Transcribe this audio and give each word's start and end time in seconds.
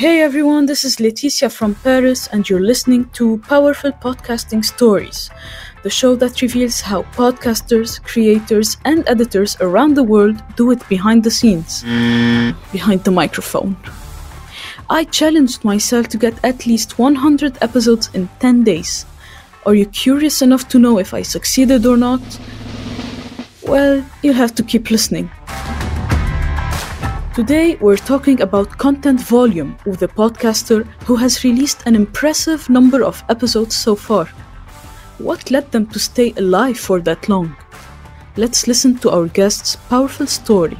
Hey 0.00 0.22
everyone, 0.22 0.64
this 0.64 0.82
is 0.82 0.98
Laetitia 0.98 1.50
from 1.50 1.74
Paris, 1.74 2.26
and 2.28 2.48
you're 2.48 2.66
listening 2.66 3.10
to 3.10 3.36
Powerful 3.46 3.92
Podcasting 3.92 4.64
Stories, 4.64 5.28
the 5.82 5.90
show 5.90 6.16
that 6.16 6.40
reveals 6.40 6.80
how 6.80 7.02
podcasters, 7.12 8.02
creators, 8.02 8.78
and 8.86 9.06
editors 9.06 9.58
around 9.60 9.98
the 9.98 10.02
world 10.02 10.42
do 10.56 10.70
it 10.70 10.88
behind 10.88 11.22
the 11.22 11.30
scenes, 11.30 11.82
behind 12.72 13.04
the 13.04 13.10
microphone. 13.10 13.76
I 14.88 15.04
challenged 15.04 15.66
myself 15.66 16.08
to 16.08 16.16
get 16.16 16.42
at 16.42 16.64
least 16.64 16.98
100 16.98 17.58
episodes 17.60 18.08
in 18.14 18.30
10 18.38 18.64
days. 18.64 19.04
Are 19.66 19.74
you 19.74 19.84
curious 19.84 20.40
enough 20.40 20.66
to 20.70 20.78
know 20.78 20.98
if 20.98 21.12
I 21.12 21.20
succeeded 21.20 21.84
or 21.84 21.98
not? 21.98 22.22
Well, 23.64 24.02
you'll 24.22 24.32
have 24.32 24.54
to 24.54 24.62
keep 24.62 24.90
listening. 24.90 25.30
Today, 27.32 27.76
we're 27.76 27.96
talking 27.96 28.40
about 28.40 28.76
content 28.76 29.20
volume 29.20 29.76
with 29.86 30.02
a 30.02 30.08
podcaster 30.08 30.84
who 31.04 31.14
has 31.14 31.44
released 31.44 31.86
an 31.86 31.94
impressive 31.94 32.68
number 32.68 33.04
of 33.04 33.22
episodes 33.28 33.76
so 33.76 33.94
far. 33.94 34.26
What 35.18 35.48
led 35.48 35.70
them 35.70 35.86
to 35.90 36.00
stay 36.00 36.34
alive 36.36 36.76
for 36.76 37.00
that 37.02 37.28
long? 37.28 37.56
Let's 38.36 38.66
listen 38.66 38.98
to 38.98 39.10
our 39.10 39.28
guest's 39.28 39.76
powerful 39.76 40.26
story. 40.26 40.76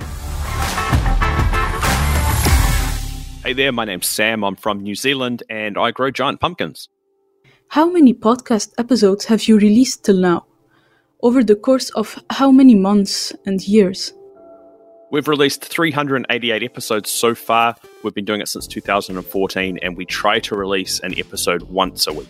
Hey 3.45 3.53
there, 3.53 3.71
my 3.71 3.85
name's 3.85 4.09
Sam. 4.09 4.43
I'm 4.43 4.57
from 4.57 4.81
New 4.81 4.97
Zealand 4.97 5.45
and 5.49 5.79
I 5.79 5.93
grow 5.93 6.11
giant 6.11 6.41
pumpkins. 6.41 6.89
How 7.69 7.89
many 7.89 8.13
podcast 8.13 8.73
episodes 8.77 9.27
have 9.27 9.47
you 9.47 9.57
released 9.57 10.05
till 10.05 10.19
now? 10.19 10.47
Over 11.23 11.45
the 11.45 11.55
course 11.55 11.91
of 11.91 12.19
how 12.29 12.51
many 12.51 12.75
months 12.75 13.33
and 13.47 13.63
years? 13.69 14.13
We've 15.13 15.27
released 15.27 15.65
388 15.65 16.63
episodes 16.63 17.11
so 17.11 17.35
far. 17.35 17.75
We've 18.05 18.15
been 18.15 18.25
doing 18.25 18.41
it 18.41 18.47
since 18.47 18.69
2014 18.69 19.79
and 19.83 19.97
we 19.97 20.07
try 20.07 20.39
to 20.39 20.55
release 20.55 21.01
an 21.01 21.19
episode 21.19 21.63
once 21.63 22.07
a 22.07 22.13
week. 22.13 22.29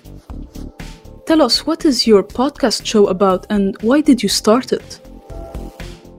Tell 1.26 1.42
us, 1.42 1.66
what 1.66 1.84
is 1.84 2.06
your 2.06 2.22
podcast 2.22 2.86
show 2.86 3.06
about 3.08 3.46
and 3.50 3.76
why 3.82 4.00
did 4.00 4.22
you 4.22 4.30
start 4.30 4.72
it? 4.72 4.98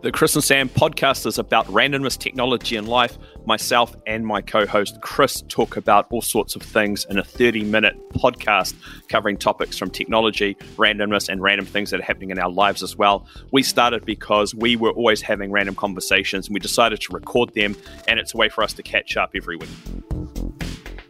The 0.02 0.12
Chris 0.12 0.34
and 0.34 0.44
Sam 0.44 0.68
podcast 0.68 1.28
is 1.28 1.38
about 1.38 1.68
randomness, 1.68 2.18
technology, 2.18 2.76
and 2.76 2.88
life. 2.88 3.20
Myself 3.46 3.96
and 4.08 4.26
my 4.26 4.42
co 4.42 4.66
host 4.66 5.00
Chris 5.02 5.44
talk 5.48 5.78
about 5.78 6.08
all 6.10 6.24
sorts 6.24 6.56
of 6.56 6.64
things 6.64 7.06
in 7.12 7.20
a 7.20 7.24
30 7.24 7.66
minute 7.66 7.96
podcast 8.14 8.74
covering 9.10 9.38
topics 9.38 9.78
from 9.78 9.92
technology, 9.92 10.56
randomness, 10.76 11.30
and 11.30 11.40
random 11.40 11.68
things 11.68 11.92
that 11.92 12.00
are 12.00 12.04
happening 12.04 12.32
in 12.32 12.40
our 12.40 12.50
lives 12.50 12.82
as 12.82 12.96
well. 12.96 13.28
We 13.52 13.62
started 13.62 14.04
because 14.04 14.56
we 14.56 14.76
were 14.76 14.90
always 14.90 15.22
having 15.22 15.52
random 15.52 15.76
conversations 15.76 16.48
and 16.48 16.56
we 16.56 16.60
decided 16.60 17.00
to 17.02 17.14
record 17.14 17.54
them, 17.54 17.76
and 18.08 18.20
it's 18.20 18.34
a 18.34 18.38
way 18.38 18.50
for 18.50 18.64
us 18.64 18.74
to 18.74 18.82
catch 18.82 19.18
up 19.18 19.34
every 19.36 19.56
week. 19.56 19.70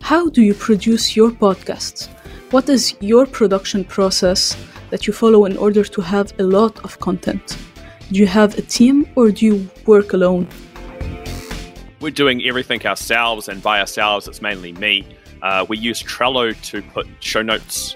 How 0.01 0.27
do 0.27 0.41
you 0.41 0.53
produce 0.53 1.15
your 1.15 1.31
podcasts? 1.31 2.09
What 2.51 2.67
is 2.67 2.93
your 2.99 3.25
production 3.25 3.85
process 3.85 4.57
that 4.89 5.07
you 5.07 5.13
follow 5.13 5.45
in 5.45 5.55
order 5.55 5.85
to 5.85 6.01
have 6.01 6.33
a 6.39 6.43
lot 6.43 6.77
of 6.83 6.99
content? 6.99 7.57
Do 8.11 8.19
you 8.19 8.27
have 8.27 8.57
a 8.57 8.61
team 8.61 9.07
or 9.15 9.31
do 9.31 9.45
you 9.45 9.69
work 9.85 10.11
alone? 10.11 10.45
We're 12.01 12.11
doing 12.11 12.43
everything 12.45 12.85
ourselves, 12.85 13.47
and 13.47 13.63
by 13.63 13.79
ourselves, 13.79 14.27
it's 14.27 14.41
mainly 14.41 14.73
me. 14.73 15.07
Uh, 15.41 15.65
we 15.69 15.77
use 15.77 16.03
Trello 16.03 16.53
to 16.63 16.81
put 16.81 17.07
show 17.21 17.41
notes 17.41 17.95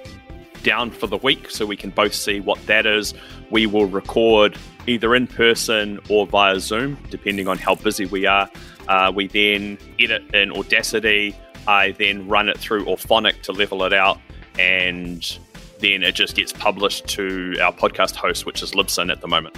down 0.63 0.91
for 0.91 1.07
the 1.07 1.17
week 1.17 1.49
so 1.51 1.65
we 1.65 1.75
can 1.75 1.89
both 1.89 2.13
see 2.13 2.39
what 2.39 2.65
that 2.65 2.85
is. 2.85 3.13
We 3.51 3.65
will 3.65 3.87
record 3.87 4.57
either 4.87 5.15
in 5.15 5.27
person 5.27 5.99
or 6.07 6.25
via 6.25 6.61
Zoom, 6.61 6.97
depending 7.09 7.49
on 7.49 7.57
how 7.57 7.75
busy 7.75 8.05
we 8.05 8.25
are. 8.25 8.49
Uh, 8.87 9.11
we 9.13 9.27
then 9.27 9.77
edit 9.99 10.33
in 10.33 10.53
Audacity. 10.53 11.35
I 11.67 11.91
then 11.91 12.25
run 12.29 12.47
it 12.47 12.57
through 12.57 12.85
Auphonic 12.85 13.41
to 13.41 13.51
level 13.51 13.83
it 13.83 13.91
out, 13.91 14.21
and 14.57 15.37
then 15.79 16.03
it 16.03 16.15
just 16.15 16.37
gets 16.37 16.53
published 16.53 17.05
to 17.09 17.57
our 17.61 17.73
podcast 17.73 18.15
host, 18.15 18.45
which 18.45 18.63
is 18.63 18.71
Libsyn 18.71 19.11
at 19.11 19.19
the 19.19 19.27
moment. 19.27 19.57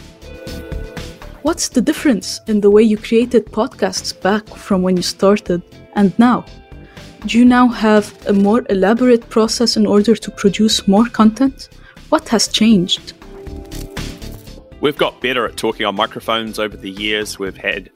What's 1.47 1.69
the 1.69 1.79
difference 1.79 2.41
in 2.47 2.59
the 2.59 2.69
way 2.69 2.83
you 2.83 2.97
created 2.97 3.45
podcasts 3.45 4.11
back 4.21 4.45
from 4.49 4.81
when 4.81 4.97
you 4.97 5.01
started 5.01 5.61
and 5.93 6.11
now? 6.19 6.43
Do 7.25 7.39
you 7.39 7.45
now 7.45 7.69
have 7.69 8.13
a 8.27 8.33
more 8.33 8.65
elaborate 8.69 9.29
process 9.29 9.77
in 9.77 9.87
order 9.87 10.13
to 10.13 10.29
produce 10.29 10.89
more 10.89 11.05
content? 11.05 11.69
What 12.09 12.27
has 12.27 12.49
changed? 12.49 13.13
We've 14.81 14.97
got 14.97 15.21
better 15.21 15.45
at 15.45 15.55
talking 15.55 15.85
on 15.85 15.95
microphones 15.95 16.59
over 16.59 16.75
the 16.75 16.91
years. 16.91 17.39
We've 17.39 17.55
had, 17.55 17.91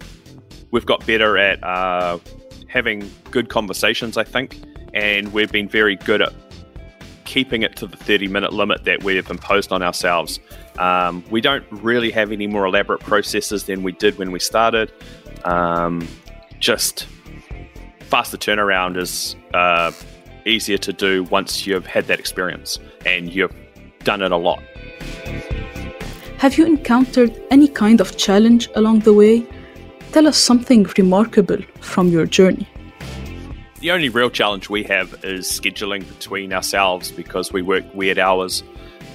we've 0.72 0.86
got 0.86 1.06
better 1.06 1.38
at 1.38 1.62
uh, 1.62 2.20
having 2.68 3.12
good 3.32 3.50
conversations, 3.50 4.16
I 4.16 4.24
think, 4.24 4.62
and 4.94 5.34
we've 5.34 5.52
been 5.52 5.68
very 5.68 5.98
good 5.98 6.22
at 6.22 6.32
keeping 7.32 7.62
it 7.62 7.78
to 7.78 7.88
the 7.88 7.96
30 7.96 8.28
minute 8.28 8.52
limit 8.52 8.84
that 8.84 9.04
we 9.04 9.16
have 9.16 9.30
imposed 9.30 9.72
on 9.72 9.82
ourselves. 9.82 10.42
Um, 10.78 11.24
we 11.30 11.40
don't 11.40 11.64
really 11.72 12.12
have 12.12 12.30
any 12.30 12.46
more 12.46 12.66
elaborate 12.66 13.00
processes 13.00 13.64
than 13.64 13.84
we 13.84 13.94
did 13.94 14.18
when 14.18 14.32
we 14.34 14.40
started. 14.40 14.92
Um, 15.46 16.06
just 16.60 17.08
faster 18.02 18.36
turnaround 18.36 18.98
is 18.98 19.38
uh, 19.54 19.94
easier 20.46 20.78
to 20.80 20.92
do 20.92 21.24
once 21.24 21.66
you've 21.66 21.86
had 21.86 22.04
that 22.08 22.20
experience 22.20 22.80
and 23.06 23.34
you've 23.34 23.56
done 24.04 24.22
it 24.22 24.34
a 24.34 24.42
lot. 24.50 24.62
Have 26.40 26.58
you 26.58 26.66
encountered 26.66 27.32
any 27.50 27.70
kind 27.70 28.02
of 28.02 28.18
challenge 28.18 28.68
along 28.76 29.00
the 29.00 29.14
way? 29.14 29.46
Tell 30.12 30.28
us 30.28 30.38
something 30.38 30.86
remarkable 30.98 31.60
from 31.80 32.10
your 32.10 32.26
journey. 32.26 32.68
The 33.82 33.90
only 33.90 34.10
real 34.10 34.30
challenge 34.30 34.70
we 34.70 34.84
have 34.84 35.26
is 35.26 35.48
scheduling 35.52 36.08
between 36.08 36.54
ourselves 36.54 37.12
because 37.12 37.52
we 37.52 37.64
work 37.64 37.84
weird 37.96 38.20
hours 38.20 38.62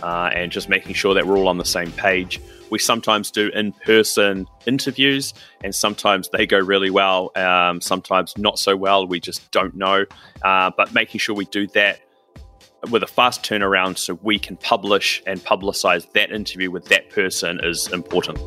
uh, 0.02 0.30
and 0.34 0.50
just 0.50 0.68
making 0.68 0.94
sure 0.94 1.14
that 1.14 1.24
we're 1.24 1.38
all 1.38 1.46
on 1.46 1.58
the 1.58 1.64
same 1.64 1.92
page. 1.92 2.40
We 2.68 2.80
sometimes 2.80 3.30
do 3.30 3.48
in 3.50 3.70
person 3.70 4.48
interviews, 4.66 5.34
and 5.62 5.72
sometimes 5.72 6.30
they 6.30 6.48
go 6.48 6.58
really 6.58 6.90
well, 6.90 7.30
um, 7.36 7.80
sometimes 7.80 8.36
not 8.36 8.58
so 8.58 8.76
well. 8.76 9.06
We 9.06 9.20
just 9.20 9.48
don't 9.52 9.76
know. 9.76 10.04
Uh, 10.42 10.72
but 10.76 10.92
making 10.92 11.20
sure 11.20 11.36
we 11.36 11.44
do 11.44 11.68
that 11.68 12.00
with 12.90 13.04
a 13.04 13.06
fast 13.06 13.44
turnaround 13.44 13.98
so 13.98 14.14
we 14.14 14.36
can 14.36 14.56
publish 14.56 15.22
and 15.28 15.38
publicize 15.44 16.10
that 16.14 16.32
interview 16.32 16.72
with 16.72 16.86
that 16.86 17.08
person 17.10 17.60
is 17.62 17.86
important. 17.92 18.40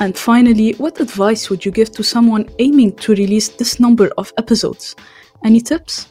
And 0.00 0.16
finally, 0.16 0.72
what 0.74 1.00
advice 1.00 1.50
would 1.50 1.64
you 1.64 1.72
give 1.72 1.90
to 1.92 2.04
someone 2.04 2.48
aiming 2.60 2.94
to 2.96 3.14
release 3.14 3.48
this 3.48 3.80
number 3.80 4.10
of 4.16 4.32
episodes? 4.38 4.94
Any 5.44 5.60
tips? 5.60 6.08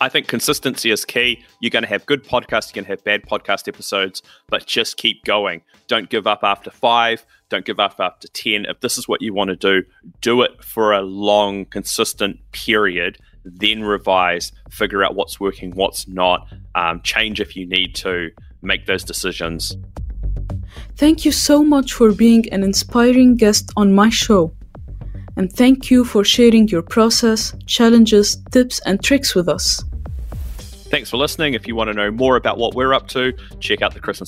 I 0.00 0.08
think 0.08 0.26
consistency 0.26 0.90
is 0.90 1.04
key. 1.04 1.44
You're 1.60 1.70
going 1.70 1.84
to 1.84 1.88
have 1.88 2.04
good 2.04 2.24
podcasts, 2.24 2.74
you're 2.74 2.82
going 2.82 2.86
to 2.86 2.90
have 2.90 3.04
bad 3.04 3.22
podcast 3.22 3.68
episodes, 3.68 4.22
but 4.48 4.66
just 4.66 4.96
keep 4.96 5.24
going. 5.24 5.62
Don't 5.86 6.10
give 6.10 6.26
up 6.26 6.40
after 6.42 6.70
five. 6.70 7.24
Don't 7.48 7.64
give 7.64 7.78
up 7.78 7.96
after 8.00 8.26
10. 8.26 8.64
If 8.64 8.80
this 8.80 8.98
is 8.98 9.06
what 9.06 9.22
you 9.22 9.32
want 9.32 9.50
to 9.50 9.56
do, 9.56 9.84
do 10.20 10.42
it 10.42 10.64
for 10.64 10.92
a 10.92 11.02
long, 11.02 11.66
consistent 11.66 12.40
period, 12.50 13.18
then 13.44 13.84
revise, 13.84 14.50
figure 14.70 15.04
out 15.04 15.14
what's 15.14 15.38
working, 15.38 15.70
what's 15.76 16.08
not, 16.08 16.48
um, 16.74 17.00
change 17.02 17.40
if 17.40 17.54
you 17.54 17.66
need 17.66 17.94
to, 17.96 18.30
make 18.62 18.86
those 18.86 19.04
decisions. 19.04 19.76
Thank 20.96 21.24
you 21.24 21.32
so 21.32 21.62
much 21.62 21.92
for 21.92 22.12
being 22.12 22.52
an 22.52 22.62
inspiring 22.62 23.36
guest 23.36 23.72
on 23.76 23.92
my 23.92 24.08
show. 24.10 24.52
And 25.36 25.52
thank 25.52 25.90
you 25.90 26.04
for 26.04 26.24
sharing 26.24 26.68
your 26.68 26.82
process, 26.82 27.54
challenges, 27.66 28.36
tips, 28.52 28.80
and 28.86 29.02
tricks 29.02 29.34
with 29.34 29.48
us. 29.48 29.82
Thanks 30.90 31.10
for 31.10 31.16
listening. 31.16 31.54
If 31.54 31.66
you 31.66 31.74
want 31.74 31.88
to 31.88 31.94
know 31.94 32.10
more 32.10 32.36
about 32.36 32.56
what 32.56 32.74
we're 32.74 32.94
up 32.94 33.08
to, 33.08 33.32
check 33.58 33.82
out 33.82 33.94
the 33.94 34.00
Chris 34.00 34.20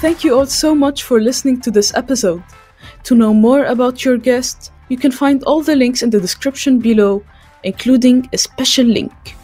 Thank 0.00 0.22
you 0.22 0.38
all 0.38 0.46
so 0.46 0.76
much 0.76 1.02
for 1.02 1.20
listening 1.20 1.60
to 1.62 1.72
this 1.72 1.92
episode. 1.92 2.44
To 3.02 3.16
know 3.16 3.34
more 3.34 3.64
about 3.64 4.04
your 4.04 4.16
guest, 4.16 4.70
you 4.88 4.96
can 4.96 5.10
find 5.10 5.42
all 5.42 5.60
the 5.60 5.74
links 5.74 6.04
in 6.04 6.10
the 6.10 6.20
description 6.20 6.78
below, 6.78 7.24
including 7.64 8.28
a 8.32 8.38
special 8.38 8.86
link. 8.86 9.34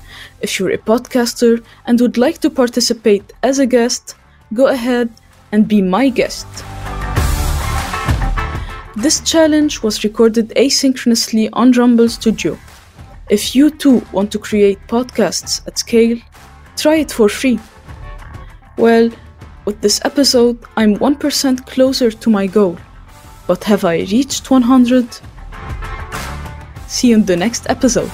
If 0.42 0.60
you're 0.60 0.70
a 0.70 0.78
podcaster 0.78 1.64
and 1.86 2.00
would 2.00 2.16
like 2.16 2.38
to 2.38 2.50
participate 2.50 3.32
as 3.42 3.58
a 3.58 3.66
guest, 3.66 4.14
go 4.52 4.68
ahead 4.68 5.10
and 5.50 5.66
be 5.66 5.82
my 5.82 6.08
guest. 6.08 6.46
This 8.94 9.18
challenge 9.22 9.82
was 9.82 10.04
recorded 10.04 10.50
asynchronously 10.50 11.48
on 11.52 11.72
Rumble 11.72 12.08
Studio. 12.08 12.56
If 13.28 13.56
you 13.56 13.70
too 13.70 14.06
want 14.12 14.30
to 14.30 14.38
create 14.38 14.78
podcasts 14.86 15.66
at 15.66 15.80
scale, 15.80 16.16
try 16.76 16.94
it 16.98 17.10
for 17.10 17.28
free. 17.28 17.58
Well, 18.78 19.10
with 19.64 19.80
this 19.80 20.00
episode, 20.04 20.58
I'm 20.76 20.96
1% 20.96 21.66
closer 21.66 22.10
to 22.10 22.30
my 22.30 22.46
goal. 22.46 22.78
But 23.46 23.64
have 23.64 23.84
I 23.84 23.98
reached 23.98 24.50
100? 24.50 25.06
See 26.88 27.08
you 27.08 27.14
in 27.16 27.24
the 27.24 27.36
next 27.36 27.68
episode. 27.68 28.10